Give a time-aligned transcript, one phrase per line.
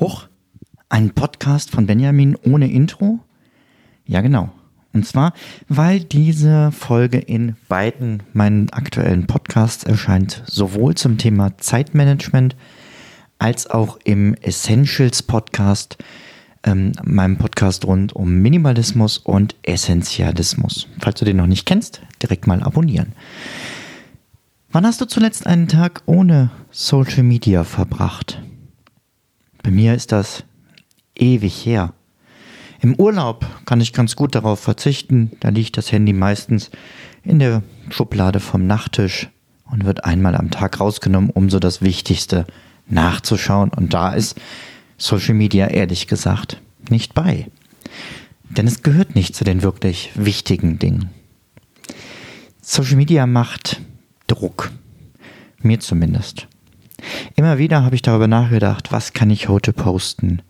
[0.00, 0.28] Hoch,
[0.88, 3.20] ein Podcast von Benjamin ohne Intro?
[4.06, 4.48] Ja, genau.
[4.94, 5.34] Und zwar,
[5.68, 12.56] weil diese Folge in beiden meinen aktuellen Podcasts erscheint, sowohl zum Thema Zeitmanagement
[13.38, 15.98] als auch im Essentials Podcast,
[16.64, 20.88] ähm, meinem Podcast rund um Minimalismus und Essentialismus.
[20.98, 23.12] Falls du den noch nicht kennst, direkt mal abonnieren.
[24.72, 28.40] Wann hast du zuletzt einen Tag ohne Social Media verbracht?
[29.62, 30.44] Bei mir ist das
[31.14, 31.92] ewig her.
[32.80, 35.32] Im Urlaub kann ich ganz gut darauf verzichten.
[35.40, 36.70] Da liegt das Handy meistens
[37.22, 39.28] in der Schublade vom Nachttisch
[39.70, 42.46] und wird einmal am Tag rausgenommen, um so das Wichtigste
[42.86, 43.70] nachzuschauen.
[43.70, 44.40] Und da ist
[44.96, 47.48] Social Media ehrlich gesagt nicht bei.
[48.44, 51.10] Denn es gehört nicht zu den wirklich wichtigen Dingen.
[52.62, 53.80] Social Media macht
[54.26, 54.70] Druck.
[55.62, 56.48] Mir zumindest.
[57.36, 60.42] Immer wieder habe ich darüber nachgedacht, was kann ich heute posten?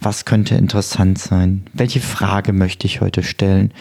[0.00, 1.64] Was könnte interessant sein?
[1.74, 3.72] Welche Frage möchte ich heute stellen?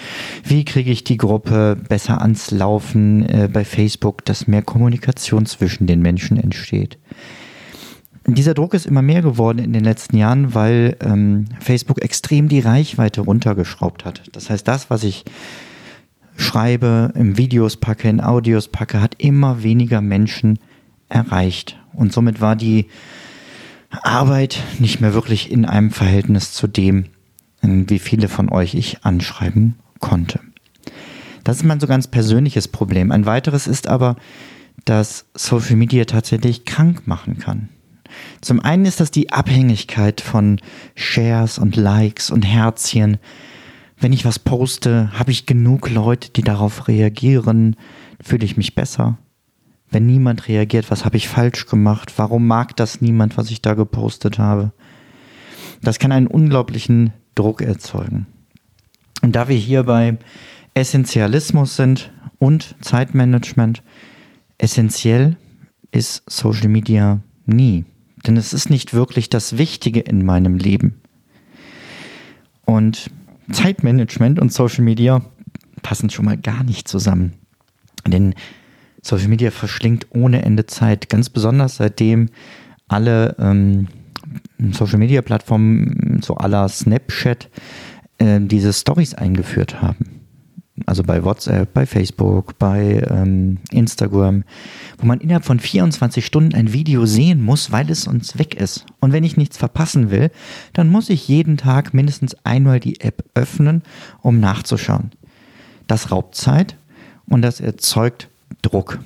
[0.44, 5.88] Wie kriege ich die Gruppe besser ans Laufen äh, bei Facebook, dass mehr Kommunikation zwischen
[5.88, 6.98] den Menschen entsteht?
[8.28, 12.60] Dieser Druck ist immer mehr geworden in den letzten Jahren, weil ähm, Facebook extrem die
[12.60, 14.24] Reichweite runtergeschraubt hat.
[14.34, 15.24] Das heißt, das, was ich
[16.36, 20.60] schreibe, im Videos packe, in Audios packe, hat immer weniger Menschen
[21.10, 21.78] erreicht.
[21.94, 22.88] Und somit war die
[23.90, 27.06] Arbeit nicht mehr wirklich in einem Verhältnis zu dem,
[27.62, 30.40] wie viele von euch ich anschreiben konnte.
[31.44, 33.12] Das ist mein so ganz persönliches Problem.
[33.12, 34.16] Ein weiteres ist aber,
[34.86, 37.70] dass Social Media tatsächlich krank machen kann.
[38.42, 40.60] Zum einen ist das die Abhängigkeit von
[40.96, 43.18] Shares und Likes und Herzchen.
[43.98, 47.76] Wenn ich was poste, habe ich genug Leute, die darauf reagieren,
[48.22, 49.18] fühle ich mich besser
[49.92, 52.14] wenn niemand reagiert, was habe ich falsch gemacht?
[52.18, 54.72] Warum mag das niemand, was ich da gepostet habe?
[55.82, 58.28] Das kann einen unglaublichen Druck erzeugen.
[59.22, 60.18] Und da wir hier bei
[60.74, 63.84] Essentialismus sind und Zeitmanagement,
[64.58, 65.38] essentiell
[65.92, 67.86] ist Social Media nie.
[68.28, 71.02] Denn es ist nicht wirklich das Wichtige in meinem Leben.
[72.66, 73.10] Und
[73.52, 75.22] Zeitmanagement und Social Media
[75.82, 77.34] passen schon mal gar nicht zusammen.
[78.06, 78.36] Denn
[79.02, 82.30] Social Media verschlingt ohne Ende Zeit, ganz besonders seitdem
[82.88, 83.88] alle ähm,
[84.72, 87.50] Social Media Plattformen, so aller Snapchat,
[88.18, 90.20] äh, diese Stories eingeführt haben.
[90.86, 94.44] Also bei WhatsApp, bei Facebook, bei ähm, Instagram,
[94.98, 98.86] wo man innerhalb von 24 Stunden ein Video sehen muss, weil es uns weg ist.
[99.00, 100.32] Und wenn ich nichts verpassen will,
[100.74, 103.84] dann muss ich jeden Tag mindestens einmal die App öffnen,
[104.22, 105.12] um nachzuschauen.
[105.88, 106.78] Das raubt Zeit
[107.28, 108.30] und das erzeugt
[108.62, 109.00] Druck.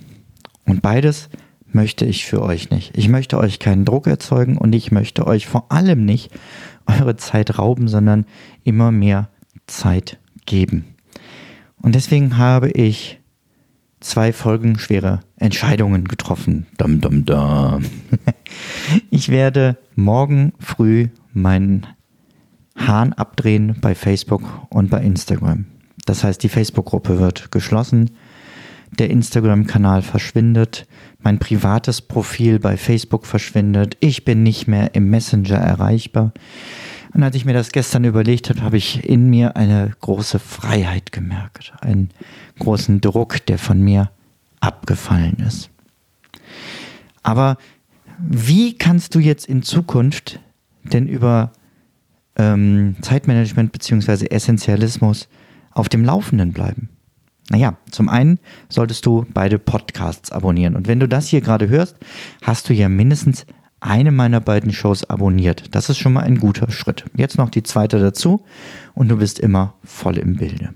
[0.66, 1.30] Und beides
[1.72, 2.97] möchte ich für euch nicht.
[2.97, 6.31] Ich möchte euch keinen Druck erzeugen und ich möchte euch vor allem nicht
[6.86, 8.25] eure Zeit rauben, sondern
[8.63, 9.30] immer mehr
[9.68, 10.86] Zeit geben.
[11.81, 13.19] Und deswegen habe ich
[14.00, 16.68] zwei folgenschwere Entscheidungen getroffen.
[16.78, 17.84] Dum, dum, dum.
[19.09, 21.88] Ich werde morgen früh meinen
[22.75, 25.66] Hahn abdrehen bei Facebook und bei Instagram.
[26.06, 28.12] Das heißt, die Facebook-Gruppe wird geschlossen
[29.00, 30.86] der Instagram-Kanal verschwindet,
[31.20, 36.34] mein privates Profil bei Facebook verschwindet, ich bin nicht mehr im Messenger erreichbar.
[37.14, 41.12] Und als ich mir das gestern überlegt habe, habe ich in mir eine große Freiheit
[41.12, 42.09] gemerkt, einen
[42.59, 44.09] großen Druck, der von mir
[44.59, 45.70] abgefallen ist.
[47.22, 47.58] Aber
[48.20, 50.40] wie kannst du jetzt in Zukunft
[50.84, 51.52] denn über
[52.36, 54.28] ähm, Zeitmanagement bzw.
[54.28, 55.28] Essentialismus
[55.72, 56.90] auf dem Laufenden bleiben?
[57.50, 58.40] Naja, zum einen
[58.70, 60.76] solltest du beide Podcasts abonnieren.
[60.76, 61.98] Und wenn du das hier gerade hörst,
[62.42, 63.46] hast du ja mindestens
[63.84, 65.76] eine meiner beiden Shows abonniert.
[65.76, 67.06] Das ist schon mal ein guter Schritt.
[67.16, 68.46] Jetzt noch die zweite dazu
[68.94, 70.74] und du bist immer voll im Bilde.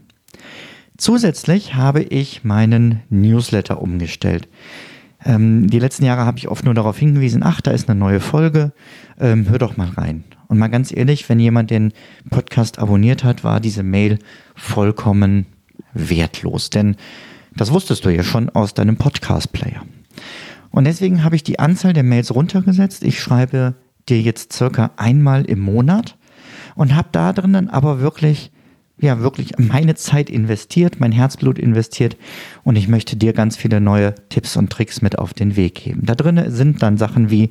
[0.97, 4.49] Zusätzlich habe ich meinen Newsletter umgestellt.
[5.23, 8.19] Ähm, die letzten Jahre habe ich oft nur darauf hingewiesen, ach, da ist eine neue
[8.19, 8.73] Folge,
[9.19, 10.25] ähm, hör doch mal rein.
[10.47, 11.93] Und mal ganz ehrlich, wenn jemand den
[12.29, 14.19] Podcast abonniert hat, war diese Mail
[14.55, 15.45] vollkommen
[15.93, 16.95] wertlos, denn
[17.55, 19.83] das wusstest du ja schon aus deinem Podcast-Player.
[20.69, 23.03] Und deswegen habe ich die Anzahl der Mails runtergesetzt.
[23.03, 23.75] Ich schreibe
[24.09, 26.17] dir jetzt circa einmal im Monat
[26.75, 28.51] und habe da drinnen aber wirklich,
[28.99, 32.17] ja, wirklich meine Zeit investiert, mein Herzblut investiert
[32.63, 36.01] und ich möchte dir ganz viele neue Tipps und Tricks mit auf den Weg geben.
[36.05, 37.49] Da drinnen sind dann Sachen wie,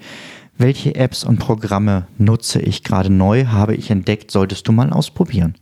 [0.58, 5.54] welche Apps und Programme nutze ich gerade neu, habe ich entdeckt, solltest du mal ausprobieren.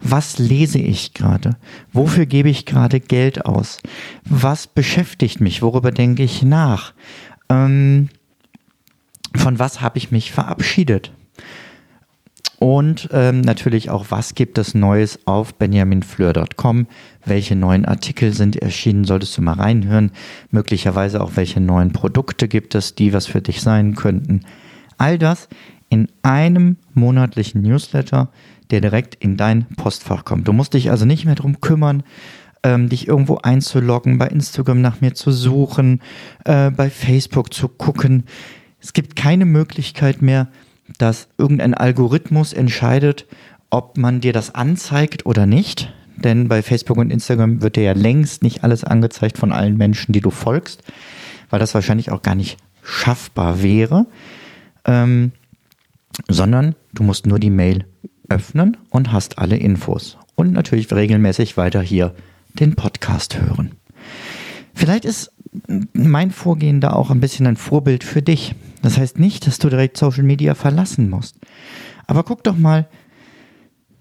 [0.00, 1.56] Was lese ich gerade?
[1.92, 3.78] Wofür gebe ich gerade Geld aus?
[4.24, 5.62] Was beschäftigt mich?
[5.62, 6.94] Worüber denke ich nach?
[7.48, 8.08] Ähm,
[9.36, 11.12] von was habe ich mich verabschiedet?
[12.58, 16.86] Und ähm, natürlich auch, was gibt es Neues auf benjaminfleur.com?
[17.24, 19.04] Welche neuen Artikel sind erschienen?
[19.04, 20.12] Solltest du mal reinhören.
[20.50, 24.42] Möglicherweise auch, welche neuen Produkte gibt es, die was für dich sein könnten.
[24.98, 25.48] All das
[25.90, 28.30] in einem monatlichen Newsletter,
[28.70, 30.48] der direkt in dein Postfach kommt.
[30.48, 32.04] Du musst dich also nicht mehr darum kümmern,
[32.62, 36.00] ähm, dich irgendwo einzuloggen, bei Instagram nach mir zu suchen,
[36.44, 38.24] äh, bei Facebook zu gucken.
[38.80, 40.48] Es gibt keine Möglichkeit mehr,
[40.98, 43.26] dass irgendein Algorithmus entscheidet,
[43.68, 45.92] ob man dir das anzeigt oder nicht.
[46.16, 50.12] Denn bei Facebook und Instagram wird dir ja längst nicht alles angezeigt von allen Menschen,
[50.12, 50.82] die du folgst,
[51.48, 54.06] weil das wahrscheinlich auch gar nicht schaffbar wäre.
[54.84, 55.32] Ähm,
[56.28, 57.86] sondern du musst nur die Mail
[58.28, 60.16] öffnen und hast alle Infos.
[60.34, 62.14] Und natürlich regelmäßig weiter hier
[62.54, 63.72] den Podcast hören.
[64.74, 65.32] Vielleicht ist
[65.92, 68.54] mein Vorgehen da auch ein bisschen ein Vorbild für dich.
[68.82, 71.36] Das heißt nicht, dass du direkt Social Media verlassen musst.
[72.06, 72.88] Aber guck doch mal,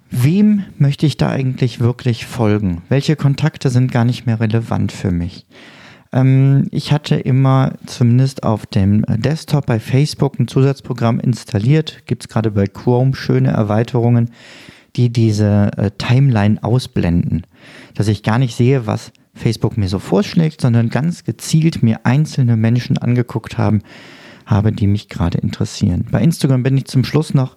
[0.10, 2.84] wem möchte ich da eigentlich wirklich folgen?
[2.90, 5.46] Welche Kontakte sind gar nicht mehr relevant für mich?
[6.12, 12.04] Ähm, ich hatte immer zumindest auf dem Desktop bei Facebook ein Zusatzprogramm installiert.
[12.06, 14.32] Gibt es gerade bei Chrome schöne Erweiterungen,
[14.96, 17.46] die diese äh, Timeline ausblenden.
[17.94, 22.58] Dass ich gar nicht sehe, was Facebook mir so vorschlägt, sondern ganz gezielt mir einzelne
[22.58, 23.82] Menschen angeguckt haben,
[24.46, 26.08] habe, die mich gerade interessieren.
[26.12, 27.56] Bei Instagram bin ich zum Schluss noch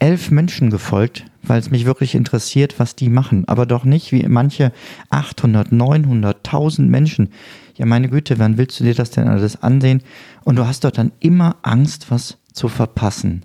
[0.00, 3.44] elf Menschen gefolgt, weil es mich wirklich interessiert, was die machen.
[3.46, 4.72] Aber doch nicht wie manche
[5.10, 7.28] 800, 900, 1000 Menschen.
[7.74, 10.02] Ja, meine Güte, wann willst du dir das denn alles ansehen?
[10.44, 13.44] Und du hast dort dann immer Angst, was zu verpassen.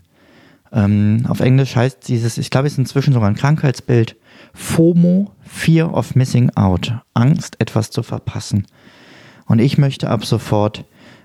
[0.71, 4.17] Ähm, auf Englisch heißt dieses, ich glaube, es ist inzwischen sogar ein Krankheitsbild,
[4.53, 8.67] FOMO, Fear of Missing Out, Angst, etwas zu verpassen.
[9.45, 10.83] Und ich möchte ab sofort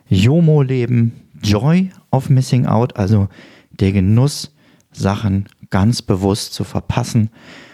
[0.08, 1.12] JOMO leben,
[1.42, 3.28] Joy of Missing Out, also
[3.70, 4.52] der Genuss,
[4.92, 7.30] Sachen ganz bewusst zu verpassen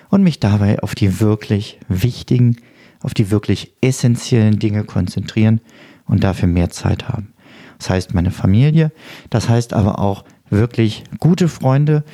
[0.08, 2.56] und mich dabei auf die wirklich wichtigen,
[3.00, 5.60] auf die wirklich essentiellen Dinge konzentrieren
[6.06, 7.32] und dafür mehr Zeit haben.
[7.78, 8.90] Das heißt meine Familie,
[9.30, 12.04] das heißt aber auch wirklich gute Freunde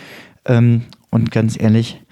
[0.44, 2.02] ähm, und ganz ehrlich,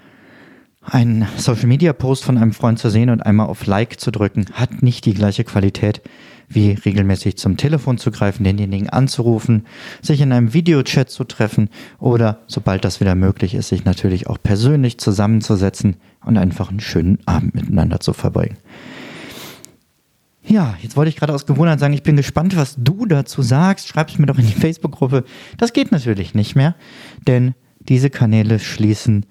[0.85, 4.45] ein Social Media Post von einem Freund zu sehen und einmal auf Like zu drücken,
[4.53, 6.01] hat nicht die gleiche Qualität
[6.49, 9.65] wie regelmäßig zum Telefon zu greifen, denjenigen anzurufen,
[10.01, 11.69] sich in einem Videochat zu treffen
[11.99, 15.95] oder, sobald das wieder möglich ist, sich natürlich auch persönlich zusammenzusetzen
[16.25, 18.57] und einfach einen schönen Abend miteinander zu verbringen.
[20.45, 23.87] Ja, jetzt wollte ich gerade aus Gewohnheit sagen, ich bin gespannt, was du dazu sagst.
[23.87, 25.23] Schreib es mir doch in die Facebook-Gruppe.
[25.57, 26.75] Das geht natürlich nicht mehr,
[27.25, 29.25] denn diese Kanäle schließen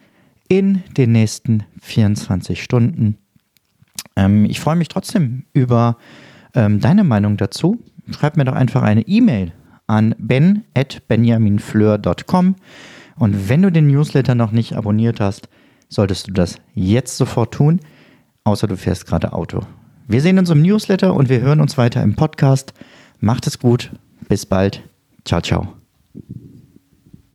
[0.49, 3.19] in den nächsten 24 Stunden.
[4.17, 5.97] Ähm, ich freue mich trotzdem über
[6.55, 7.79] ähm, deine Meinung dazu.
[8.11, 9.53] Schreib mir doch einfach eine E-Mail
[9.87, 12.57] an ben.benjaminfleur.com.
[13.17, 15.49] Und wenn du den Newsletter noch nicht abonniert hast,
[15.89, 17.81] solltest du das jetzt sofort tun,
[18.45, 19.61] außer du fährst gerade Auto.
[20.09, 22.75] Wir sehen uns im Newsletter und wir hören uns weiter im Podcast.
[23.21, 23.93] Macht es gut.
[24.29, 24.83] Bis bald.
[25.25, 25.75] Ciao, ciao.